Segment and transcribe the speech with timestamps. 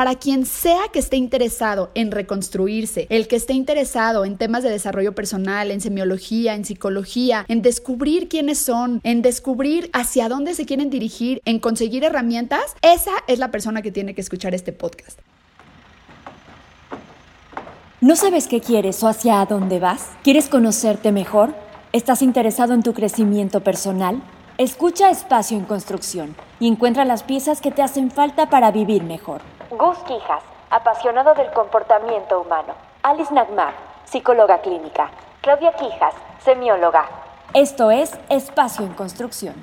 [0.00, 4.70] para quien sea que esté interesado en reconstruirse, el que esté interesado en temas de
[4.70, 10.64] desarrollo personal, en semiología, en psicología, en descubrir quiénes son, en descubrir hacia dónde se
[10.64, 15.18] quieren dirigir, en conseguir herramientas, esa es la persona que tiene que escuchar este podcast.
[18.00, 20.08] ¿No sabes qué quieres o hacia dónde vas?
[20.24, 21.54] ¿Quieres conocerte mejor?
[21.92, 24.22] ¿Estás interesado en tu crecimiento personal?
[24.56, 29.42] Escucha Espacio en Construcción y encuentra las piezas que te hacen falta para vivir mejor.
[29.70, 32.74] Gus Quijas, apasionado del comportamiento humano.
[33.04, 33.72] Alice Nagmar,
[34.04, 35.12] psicóloga clínica.
[35.42, 37.04] Claudia Quijas, semióloga.
[37.54, 39.54] Esto es Espacio en Construcción.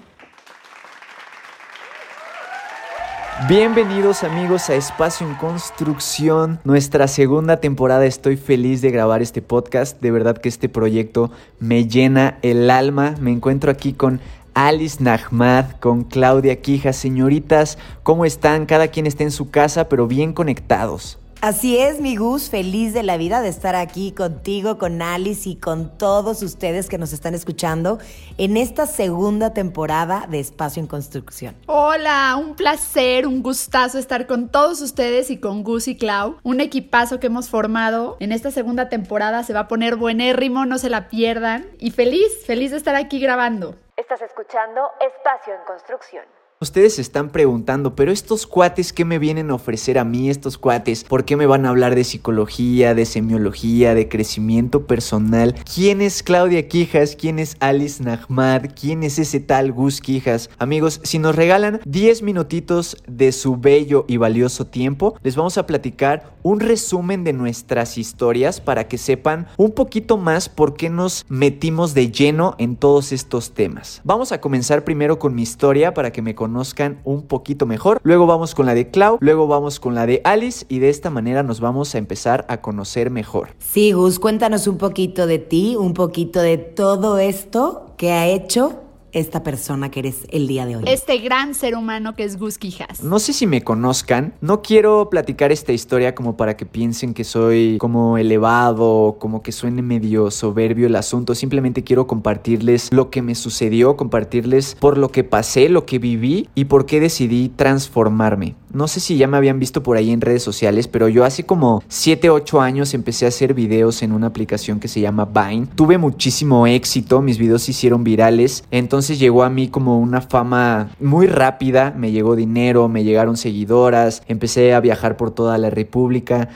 [3.50, 8.06] Bienvenidos amigos a Espacio en Construcción, nuestra segunda temporada.
[8.06, 10.00] Estoy feliz de grabar este podcast.
[10.00, 13.16] De verdad que este proyecto me llena el alma.
[13.20, 14.22] Me encuentro aquí con
[14.58, 16.96] Alice Nahmad, con Claudia Quijas.
[16.98, 18.66] Señoritas, ¿cómo están?
[18.66, 21.20] Cada quien está en su casa, pero bien conectados.
[21.42, 25.58] Así es, mi Gus, feliz de la vida de estar aquí contigo, con Alice y
[25.58, 28.00] con todos ustedes que nos están escuchando
[28.40, 31.53] en esta segunda temporada de Espacio en Construcción.
[31.68, 36.62] Hola, un placer, un gustazo estar con todos ustedes y con Gus y Clau, un
[36.62, 40.90] equipazo que hemos formado en esta segunda temporada, se va a poner buenérrimo, no se
[40.90, 43.76] la pierdan y feliz, feliz de estar aquí grabando.
[43.98, 46.37] Estás escuchando Espacio en Construcción.
[46.59, 50.58] Ustedes se están preguntando, pero estos cuates, ¿qué me vienen a ofrecer a mí estos
[50.58, 51.03] cuates?
[51.03, 55.53] ¿Por qué me van a hablar de psicología, de semiología, de crecimiento personal?
[55.72, 57.16] ¿Quién es Claudia Quijas?
[57.16, 58.72] ¿Quién es Alice Nahmad?
[58.73, 60.50] ¿Quién es ese tal Gus Quijas?
[60.58, 65.67] Amigos, si nos regalan 10 minutitos de su bello y valioso tiempo, les vamos a
[65.67, 71.23] platicar un resumen de nuestras historias para que sepan un poquito más por qué nos
[71.30, 74.02] metimos de lleno en todos estos temas.
[74.03, 78.00] Vamos a comenzar primero con mi historia para que me conozcan conozcan un poquito mejor.
[78.03, 81.09] Luego vamos con la de Clau, luego vamos con la de Alice y de esta
[81.09, 83.50] manera nos vamos a empezar a conocer mejor.
[83.59, 88.87] Sí, Gus, cuéntanos un poquito de ti, un poquito de todo esto que ha hecho
[89.19, 90.83] esta persona que eres el día de hoy.
[90.88, 93.03] Este gran ser humano que es Gus Quijas.
[93.03, 97.23] No sé si me conozcan, no quiero platicar esta historia como para que piensen que
[97.23, 103.22] soy como elevado, como que suene medio soberbio el asunto, simplemente quiero compartirles lo que
[103.22, 108.55] me sucedió, compartirles por lo que pasé, lo que viví y por qué decidí transformarme.
[108.72, 111.45] No sé si ya me habían visto por ahí en redes sociales, pero yo hace
[111.45, 115.67] como 7, 8 años empecé a hacer videos en una aplicación que se llama Vine.
[115.73, 120.90] Tuve muchísimo éxito, mis videos se hicieron virales, entonces llegó a mí como una fama
[121.00, 126.50] muy rápida, me llegó dinero, me llegaron seguidoras, empecé a viajar por toda la República.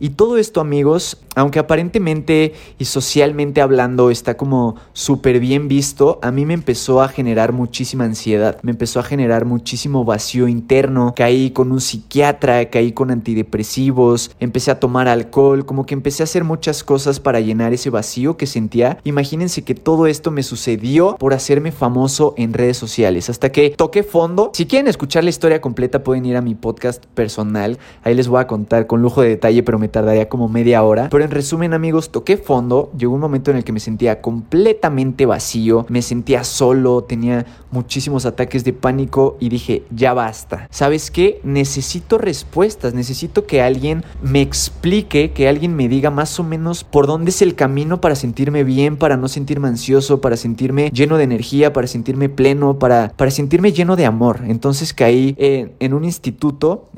[0.00, 6.30] Y todo esto, amigos, aunque aparentemente y socialmente hablando está como súper bien visto, a
[6.30, 11.50] mí me empezó a generar muchísima ansiedad, me empezó a generar muchísimo vacío interno, caí
[11.50, 16.44] con un psiquiatra, caí con antidepresivos, empecé a tomar alcohol, como que empecé a hacer
[16.44, 18.98] muchas cosas para llenar ese vacío que sentía.
[19.04, 24.02] Imagínense que todo esto me sucedió por hacerme famoso en redes sociales, hasta que toqué
[24.02, 24.50] fondo.
[24.54, 28.40] Si quieren escuchar la historia completa pueden ir a mi podcast personal, ahí les voy
[28.40, 31.08] a contar con lujo de detalle, pero me tardaría como media hora.
[31.10, 32.90] Pero en resumen, amigos, toqué fondo.
[32.96, 38.26] Llegó un momento en el que me sentía completamente vacío, me sentía solo, tenía muchísimos
[38.26, 40.68] ataques de pánico y dije, ya basta.
[40.70, 41.40] ¿Sabes qué?
[41.44, 47.06] Necesito respuestas, necesito que alguien me explique, que alguien me diga más o menos por
[47.06, 51.24] dónde es el camino para sentirme bien, para no sentirme ansioso, para sentirme lleno de
[51.24, 54.40] energía, para sentirme pleno, para, para sentirme lleno de amor.
[54.46, 56.88] Entonces caí en, en un instituto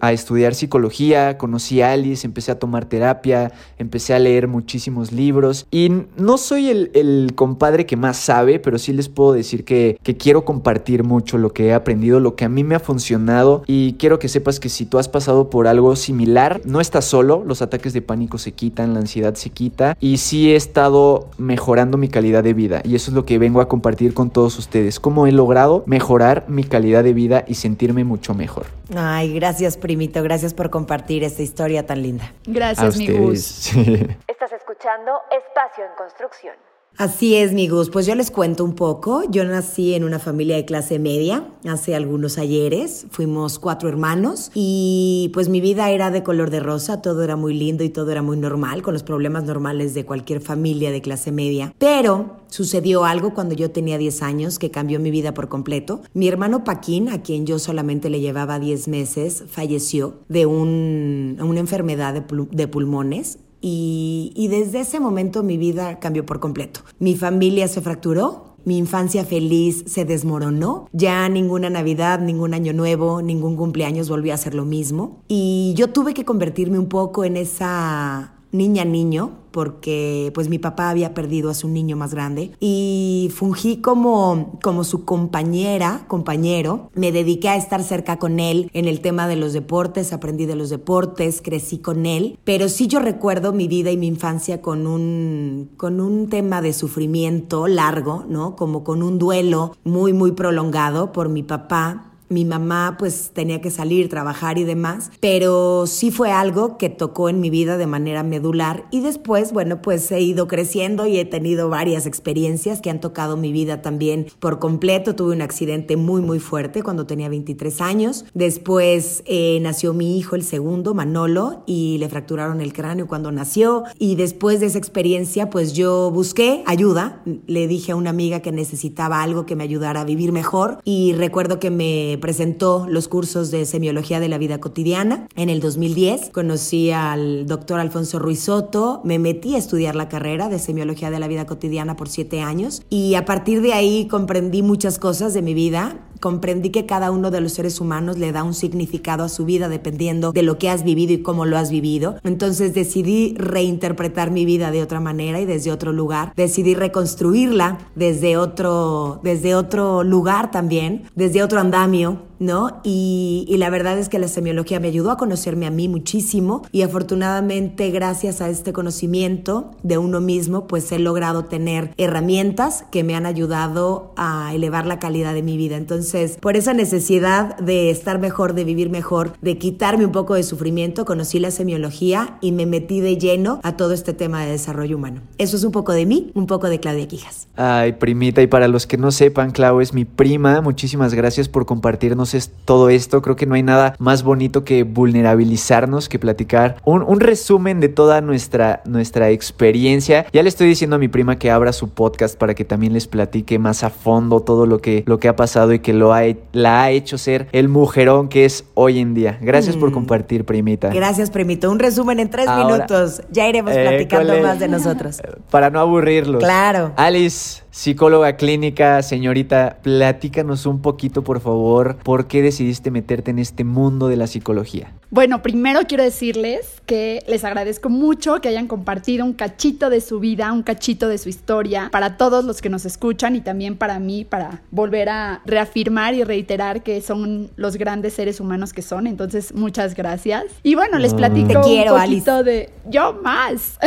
[0.00, 5.66] a estudiar psicología, conocí a Alice, empecé a tomar terapia, empecé a leer muchísimos libros.
[5.70, 10.16] Y no soy el, compadre que más sabe, pero sí les puedo decir que, que
[10.16, 13.62] quiero compartir mucho lo que he aprendido, lo que a mí me ha funcionado.
[13.66, 17.42] Y quiero que sepas que si tú has pasado por algo similar, no estás solo,
[17.44, 19.96] los ataques de pánico se quitan, la ansiedad se quita.
[20.00, 22.80] Y sí he estado mejorando mi calidad de vida.
[22.84, 26.44] Y eso es lo que vengo a compartir con todos ustedes, cómo he logrado mejorar
[26.48, 28.66] mi calidad de vida y sentirme mucho mejor.
[28.94, 32.27] Ay, gracias primito, gracias por compartir esta historia tan linda.
[32.44, 33.72] Gracias, mi Gus.
[34.26, 36.56] Estás escuchando Espacio en Construcción.
[36.98, 37.90] Así es, amigos.
[37.90, 39.22] Pues yo les cuento un poco.
[39.30, 43.06] Yo nací en una familia de clase media hace algunos ayeres.
[43.10, 47.00] Fuimos cuatro hermanos y pues mi vida era de color de rosa.
[47.00, 50.40] Todo era muy lindo y todo era muy normal, con los problemas normales de cualquier
[50.40, 51.72] familia de clase media.
[51.78, 56.00] Pero sucedió algo cuando yo tenía 10 años que cambió mi vida por completo.
[56.14, 62.12] Mi hermano Paquín, a quien yo solamente le llevaba 10 meses, falleció de una enfermedad
[62.12, 66.80] de pulmones y, desde ese momento mi vida cambió por completo.
[66.98, 70.88] Mi familia se fracturó, mi infancia feliz se desmoronó.
[70.92, 75.22] Ya ninguna Navidad, ningún Año Nuevo, ningún cumpleaños volvió a ser lo mismo.
[75.28, 80.90] Y yo tuve que convertirme un poco en esa niña niño porque pues mi papá
[80.90, 86.90] había perdido a su niño más grande y fungí como, como su compañera, compañero.
[86.94, 90.54] Me dediqué a estar cerca con él en el tema de los deportes, aprendí de
[90.54, 94.86] los deportes, crecí con él, pero sí yo recuerdo mi vida y mi infancia con
[94.86, 98.54] un, con un tema de sufrimiento largo, ¿no?
[98.54, 103.70] Como con un duelo muy, muy prolongado por mi papá mi mamá pues tenía que
[103.70, 108.22] salir, trabajar y demás, pero sí fue algo que tocó en mi vida de manera
[108.22, 113.00] medular y después, bueno, pues he ido creciendo y he tenido varias experiencias que han
[113.00, 115.14] tocado mi vida también por completo.
[115.14, 118.24] Tuve un accidente muy, muy fuerte cuando tenía 23 años.
[118.34, 123.84] Después eh, nació mi hijo, el segundo, Manolo, y le fracturaron el cráneo cuando nació.
[123.98, 127.22] Y después de esa experiencia, pues yo busqué ayuda.
[127.46, 131.12] Le dije a una amiga que necesitaba algo que me ayudara a vivir mejor y
[131.14, 135.26] recuerdo que me presentó los cursos de semiología de la vida cotidiana.
[135.36, 140.48] En el 2010 conocí al doctor Alfonso Ruiz Soto, me metí a estudiar la carrera
[140.48, 144.62] de semiología de la vida cotidiana por siete años y a partir de ahí comprendí
[144.62, 148.42] muchas cosas de mi vida comprendí que cada uno de los seres humanos le da
[148.42, 151.70] un significado a su vida dependiendo de lo que has vivido y cómo lo has
[151.70, 152.16] vivido.
[152.24, 156.32] Entonces decidí reinterpretar mi vida de otra manera y desde otro lugar.
[156.36, 162.80] Decidí reconstruirla desde otro, desde otro lugar también, desde otro andamio know, ¿no?
[162.84, 166.82] Y, la verdad es que la semiología me ayudó a conocerme a mí muchísimo y
[166.82, 173.16] afortunadamente gracias a este conocimiento de uno mismo, pues he logrado tener herramientas que me
[173.16, 175.76] han ayudado a elevar la calidad de mi vida.
[175.76, 180.44] Entonces, por esa necesidad de estar mejor, de vivir mejor, de quitarme un poco de
[180.44, 184.96] sufrimiento, conocí la semiología y me metí de lleno a todo este tema de desarrollo
[184.96, 185.22] humano.
[185.38, 187.48] Eso es un poco de mí, un poco de Claudia Quijas.
[187.56, 190.60] Ay, primita, y para los que no sepan, Clau es mi prima.
[190.60, 193.22] Muchísimas gracias por compartirnos es todo esto.
[193.22, 198.20] Creo que no hay nada más bonito que vulnerabilizarnos, que platicar un, resumen de toda
[198.20, 200.26] nuestra, nuestra experiencia.
[200.32, 203.06] Ya le estoy diciendo a mi prima que abra su podcast para que también les
[203.06, 206.22] platique más a fondo todo lo que, lo que ha pasado y que lo ha,
[206.52, 209.38] la ha hecho ser el mujerón que es hoy en día.
[209.40, 209.94] Gracias por mm.
[209.94, 210.90] compartir, primita.
[210.90, 211.70] Gracias, primito.
[211.70, 213.22] Un resumen en tres minutos.
[213.30, 215.20] Ya iremos platicando más de nosotros.
[215.50, 216.42] Para no aburrirlos.
[216.42, 216.92] Claro.
[216.96, 223.62] Alice psicóloga clínica, señorita, platícanos un poquito, por favor, por qué decidiste meterte en este
[223.62, 224.94] mundo de la psicología.
[225.10, 230.18] Bueno, primero quiero decirles que les agradezco mucho que hayan compartido un cachito de su
[230.18, 234.00] vida, un cachito de su historia para todos los que nos escuchan y también para
[234.00, 239.06] mí, para volver a reafirmar y reiterar que son los grandes seres humanos que son.
[239.06, 240.44] Entonces, muchas gracias.
[240.62, 243.78] Y bueno, les platico un poquito de yo más.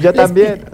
[0.00, 0.64] Yo también.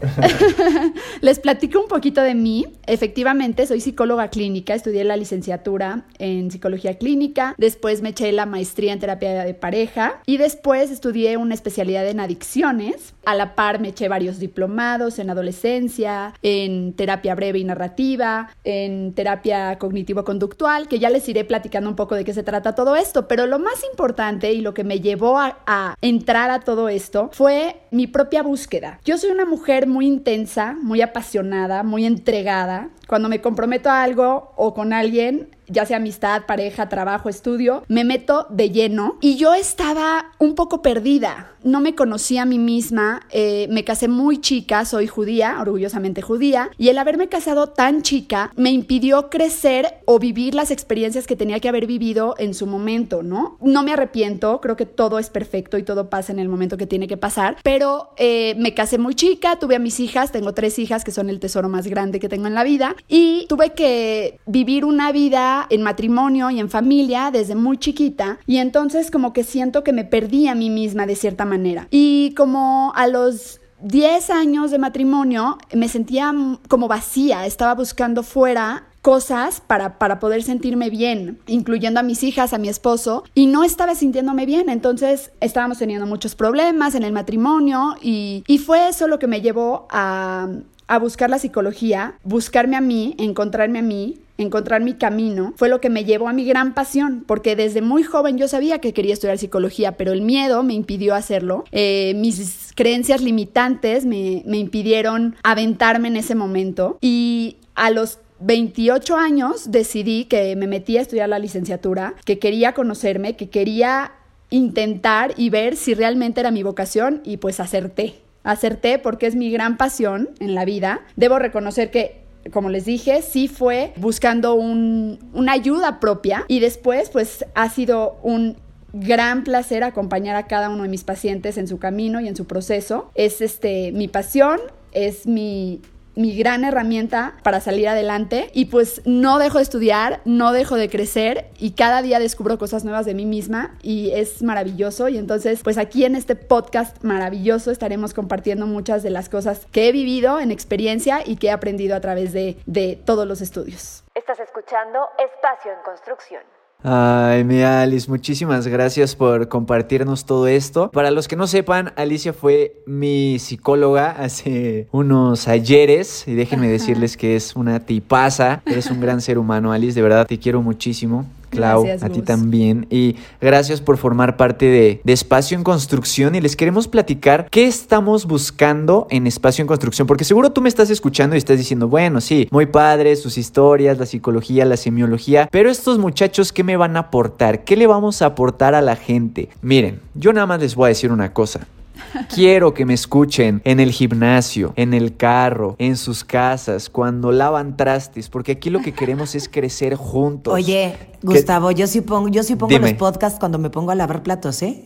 [1.23, 2.48] les platico un poquito de mí.
[2.87, 8.93] Efectivamente, soy psicóloga clínica, estudié la licenciatura en psicología clínica, después me eché la maestría
[8.93, 13.15] en terapia de pareja y después estudié una especialidad en adicciones.
[13.27, 19.13] A la par me eché varios diplomados en adolescencia, en terapia breve y narrativa, en
[19.13, 23.29] terapia cognitivo-conductual, que ya les iré platicando un poco de qué se trata todo esto.
[23.29, 27.29] Pero lo más importante y lo que me llevó a, a entrar a todo esto
[27.33, 28.99] fue mi propia búsqueda.
[29.05, 32.91] Yo soy una mujer muy intensa, muy apasionada, muy entregada.
[33.09, 38.05] Cuando me comprometo a algo o con alguien, ya sea amistad, pareja, trabajo, estudio, me
[38.05, 39.17] meto de lleno.
[39.21, 41.53] Y yo estaba un poco perdida.
[41.65, 46.71] No me conocía a mí misma, eh, me casé muy chica, soy judía, orgullosamente judía,
[46.79, 51.59] y el haberme casado tan chica me impidió crecer o vivir las experiencias que tenía
[51.59, 53.59] que haber vivido en su momento, ¿no?
[53.61, 56.87] No me arrepiento, creo que todo es perfecto y todo pasa en el momento que
[56.87, 60.79] tiene que pasar, pero eh, me casé muy chica, tuve a mis hijas, tengo tres
[60.79, 64.41] hijas que son el tesoro más grande que tengo en la vida, y tuve que
[64.47, 69.45] vivir una vida en matrimonio y en familia desde muy chiquita y entonces como que
[69.45, 71.89] siento que me perdí a mí misma de cierta manera.
[71.91, 76.33] Y como a los 10 años de matrimonio me sentía
[76.69, 82.53] como vacía, estaba buscando fuera cosas para, para poder sentirme bien, incluyendo a mis hijas,
[82.53, 84.69] a mi esposo, y no estaba sintiéndome bien.
[84.69, 89.41] Entonces estábamos teniendo muchos problemas en el matrimonio y, y fue eso lo que me
[89.41, 90.49] llevó a
[90.89, 95.81] a buscar la psicología, buscarme a mí, encontrarme a mí, encontrar mi camino, fue lo
[95.81, 99.13] que me llevó a mi gran pasión, porque desde muy joven yo sabía que quería
[99.13, 101.65] estudiar psicología, pero el miedo me impidió hacerlo.
[101.73, 106.99] Eh, mis creencias limitantes me, me impidieron aventarme en ese momento.
[107.01, 112.73] Y a los 28 años decidí que me metí a estudiar la licenciatura, que quería
[112.73, 114.13] conocerme, que quería
[114.51, 118.15] intentar y ver si realmente era mi vocación y pues acerté.
[118.43, 121.01] Acerté porque es mi gran pasión en la vida.
[121.17, 127.45] Debo reconocer que como les dije, sí fue buscando una ayuda propia y después pues
[127.55, 128.57] ha sido un
[128.93, 132.47] gran placer acompañar a cada uno de mis pacientes en su camino y en su
[132.47, 133.11] proceso.
[133.15, 134.61] Es este mi pasión,
[134.93, 135.83] es mi
[136.19, 140.91] mi gran herramienta para salir adelante y pues no dejo de estudiar, no dejo de
[140.91, 145.63] crecer y cada día descubro cosas nuevas de mí misma y es maravilloso y entonces
[145.63, 150.41] pues aquí en este podcast maravilloso estaremos compartiendo muchas de las cosas que he vivido
[150.41, 154.03] en experiencia y que he aprendido a través de, de todos los estudios.
[154.13, 156.58] Estás escuchando Espacio en Construcción.
[156.85, 160.93] Ay, mi Alice, muchísimas gracias por compartirnos todo esto.
[160.93, 167.17] Para los que no sepan, Alicia fue mi psicóloga hace unos ayeres y déjenme decirles
[167.17, 171.27] que es una tipaza, eres un gran ser humano, Alice, de verdad te quiero muchísimo.
[171.51, 172.87] Clau, a ti también.
[172.91, 176.35] Y gracias por formar parte de, de, Espacio en Construcción.
[176.35, 180.07] Y les queremos platicar qué estamos buscando en Espacio en Construcción.
[180.07, 183.99] Porque seguro tú me estás escuchando y estás diciendo, bueno, sí, muy padre, sus historias,
[183.99, 185.49] la psicología, la semiología.
[185.51, 187.65] Pero estos muchachos, ¿qué me van a aportar?
[187.65, 189.49] ¿Qué le vamos a aportar a la gente?
[189.63, 191.67] Miren, yo nada más les voy a decir una cosa.
[192.35, 197.77] Quiero que me escuchen en el gimnasio, en el carro, en sus casas, cuando lavan
[197.77, 200.53] trastes, porque aquí lo que queremos es crecer juntos.
[200.53, 204.23] Oye, Gustavo, yo sí pongo, yo sí pongo los podcasts cuando me pongo a lavar
[204.23, 204.85] platos, ¿eh?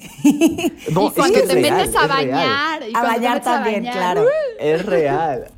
[0.92, 2.82] No, y cuando te metes a bañar.
[2.94, 4.24] a bañar también, claro.
[4.58, 5.50] Es real.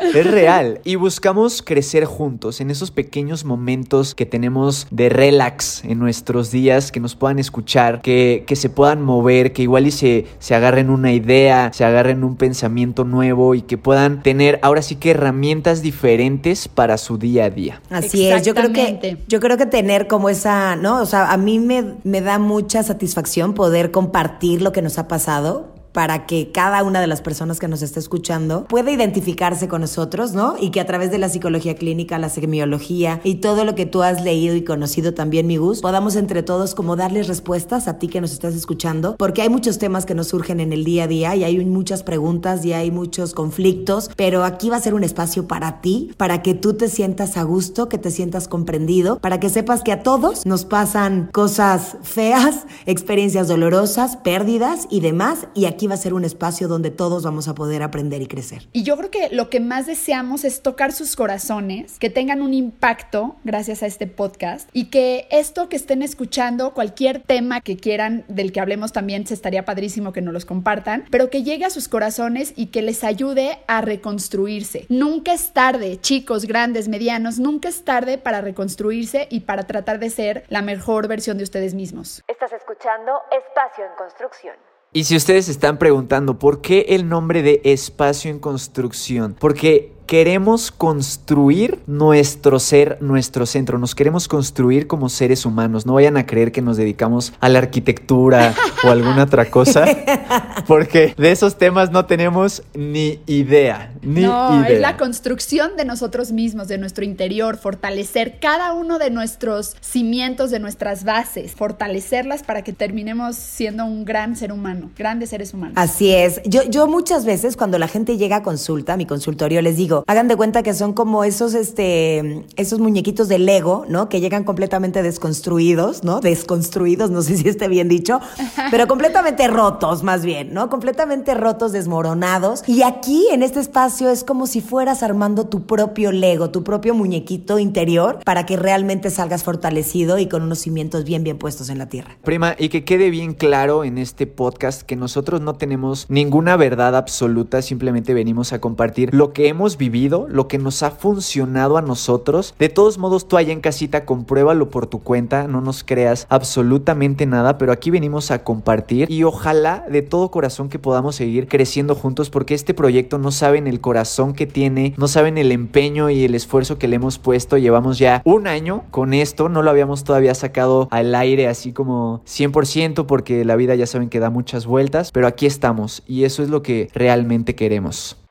[0.00, 0.80] Es real.
[0.84, 6.92] Y buscamos crecer juntos en esos pequeños momentos que tenemos de relax en nuestros días,
[6.92, 10.90] que nos puedan escuchar, que, que se puedan mover, que igual y se, se agarren
[10.90, 15.82] una idea, se agarren un pensamiento nuevo y que puedan tener ahora sí que herramientas
[15.82, 17.80] diferentes para su día a día.
[17.90, 21.00] Así es, yo creo que yo creo que tener como esa, ¿no?
[21.00, 25.08] O sea, a mí me, me da mucha satisfacción poder compartir lo que nos ha
[25.08, 29.82] pasado para que cada una de las personas que nos esté escuchando pueda identificarse con
[29.82, 30.56] nosotros, ¿no?
[30.60, 34.02] Y que a través de la psicología clínica, la semiología y todo lo que tú
[34.02, 38.08] has leído y conocido también, mi Gus, podamos entre todos como darles respuestas a ti
[38.08, 41.08] que nos estás escuchando, porque hay muchos temas que nos surgen en el día a
[41.08, 45.04] día y hay muchas preguntas y hay muchos conflictos, pero aquí va a ser un
[45.04, 49.40] espacio para ti, para que tú te sientas a gusto, que te sientas comprendido, para
[49.40, 55.66] que sepas que a todos nos pasan cosas feas, experiencias dolorosas, pérdidas y demás, y
[55.66, 58.68] aquí va a ser un espacio donde todos vamos a poder aprender y crecer.
[58.72, 62.54] Y yo creo que lo que más deseamos es tocar sus corazones, que tengan un
[62.54, 68.24] impacto gracias a este podcast y que esto que estén escuchando, cualquier tema que quieran
[68.28, 71.70] del que hablemos también, se estaría padrísimo que nos los compartan, pero que llegue a
[71.70, 74.86] sus corazones y que les ayude a reconstruirse.
[74.88, 80.10] Nunca es tarde, chicos, grandes, medianos, nunca es tarde para reconstruirse y para tratar de
[80.10, 82.22] ser la mejor versión de ustedes mismos.
[82.28, 84.71] Estás escuchando Espacio en Construcción.
[84.94, 90.70] Y si ustedes están preguntando por qué el nombre de espacio en construcción, porque queremos
[90.70, 95.86] construir nuestro ser, nuestro centro, nos queremos construir como seres humanos.
[95.86, 98.54] No vayan a creer que nos dedicamos a la arquitectura
[98.84, 99.84] o alguna otra cosa,
[100.66, 106.32] porque de esos temas no tenemos ni idea, ni no, es la construcción de nosotros
[106.32, 112.62] mismos, de nuestro interior, fortalecer cada uno de nuestros cimientos, de nuestras bases, fortalecerlas para
[112.62, 115.74] que terminemos siendo un gran ser humano, grandes seres humanos.
[115.76, 116.40] Así es.
[116.44, 119.91] Yo, yo muchas veces cuando la gente llega a consulta, a mi consultorio, les digo,
[120.06, 124.08] hagan de cuenta que son como esos, este, esos muñequitos de Lego, ¿no?
[124.08, 126.20] Que llegan completamente desconstruidos, ¿no?
[126.20, 128.20] Desconstruidos, no sé si esté bien dicho,
[128.70, 130.68] pero completamente rotos, más bien, ¿no?
[130.68, 132.62] Completamente rotos, desmoronados.
[132.66, 136.94] Y aquí, en este espacio, es como si fueras armando tu propio Lego, tu propio
[136.94, 141.78] muñequito interior, para que realmente salgas fortalecido y con unos cimientos bien, bien puestos en
[141.78, 142.16] la tierra.
[142.22, 146.96] Prima, y que quede bien claro en este podcast que nosotros no tenemos ninguna verdad
[146.96, 151.82] absoluta, simplemente venimos a compartir lo que hemos vivido lo que nos ha funcionado a
[151.82, 152.54] nosotros.
[152.56, 157.26] De todos modos, tú allá en casita compruébalo por tu cuenta, no nos creas absolutamente
[157.26, 161.96] nada, pero aquí venimos a compartir y ojalá de todo corazón que podamos seguir creciendo
[161.96, 166.22] juntos porque este proyecto no saben el corazón que tiene, no saben el empeño y
[166.22, 167.58] el esfuerzo que le hemos puesto.
[167.58, 172.22] Llevamos ya un año con esto, no lo habíamos todavía sacado al aire así como
[172.24, 176.44] 100% porque la vida ya saben que da muchas vueltas, pero aquí estamos y eso
[176.44, 178.21] es lo que realmente queremos.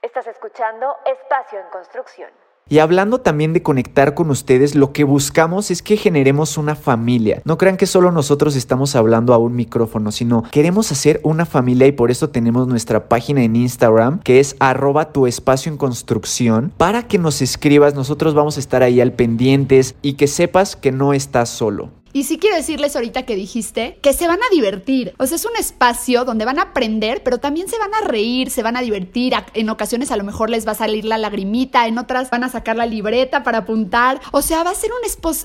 [1.05, 2.29] Espacio en Construcción.
[2.69, 7.41] Y hablando también de conectar con ustedes, lo que buscamos es que generemos una familia.
[7.45, 11.87] No crean que solo nosotros estamos hablando a un micrófono, sino queremos hacer una familia
[11.87, 16.71] y por eso tenemos nuestra página en Instagram que es arroba tu espacio en construcción.
[16.77, 20.91] Para que nos escribas, nosotros vamos a estar ahí al pendientes y que sepas que
[20.91, 21.89] no estás solo.
[22.13, 25.13] Y sí quiero decirles ahorita que dijiste que se van a divertir.
[25.17, 28.49] O sea, es un espacio donde van a aprender, pero también se van a reír,
[28.49, 29.33] se van a divertir.
[29.53, 32.49] En ocasiones a lo mejor les va a salir la lagrimita, en otras van a
[32.49, 34.19] sacar la libreta para apuntar.
[34.31, 34.91] O sea, va a ser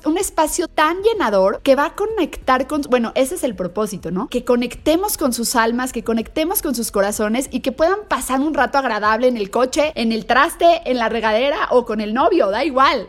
[0.05, 2.83] un, espacio tan llenador que va a conectar con...
[2.83, 4.29] Bueno, ese es el propósito, ¿no?
[4.29, 8.55] Que conectemos con sus almas, que conectemos con sus corazones y que puedan pasar un
[8.55, 12.51] rato agradable en el coche, en el traste, en la regadera o con el novio,
[12.51, 13.07] da igual.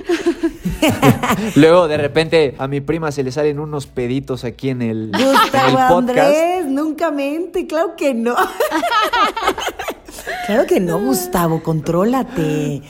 [1.56, 5.12] Luego de repente a mi prima se le sale en unos peditos aquí en el,
[5.12, 8.36] Gustavo Andrés, nunca mente, claro que no.
[10.46, 12.82] claro que no, Gustavo, contrólate.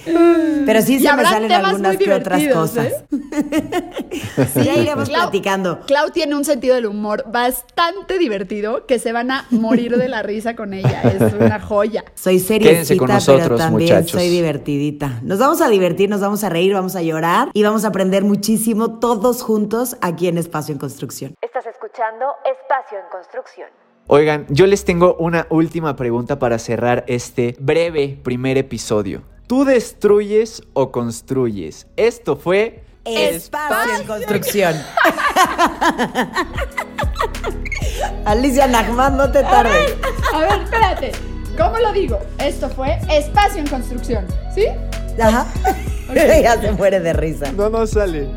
[0.65, 2.87] Pero sí se me salen algunas que otras cosas.
[2.87, 3.05] ¿eh?
[4.53, 5.79] sí, ya iremos platicando.
[5.87, 10.23] Clau tiene un sentido del humor bastante divertido que se van a morir de la
[10.23, 11.03] risa con ella.
[11.03, 12.03] Es una joya.
[12.15, 15.19] Soy seriecita, nosotros, pero también soy divertidita.
[15.23, 18.23] Nos vamos a divertir, nos vamos a reír, vamos a llorar y vamos a aprender
[18.23, 21.35] muchísimo todos juntos aquí en Espacio en Construcción.
[21.41, 23.86] Estás escuchando Espacio en Construcción.
[24.09, 29.23] Oigan, yo les tengo una última pregunta para cerrar este breve primer episodio.
[29.47, 31.87] ¿Tú destruyes o construyes?
[31.97, 34.75] Esto fue Espacio en Construcción.
[38.25, 39.97] Alicia Nachman, no te tardes.
[40.33, 41.11] A ver, espérate.
[41.57, 42.17] ¿Cómo lo digo?
[42.39, 44.67] Esto fue Espacio en Construcción, ¿sí?
[45.21, 45.47] Ajá.
[46.15, 47.51] ya se muere de risa.
[47.51, 48.29] No, no sale.